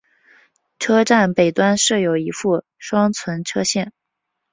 [0.79, 3.93] 车站北端设有一副双存车线。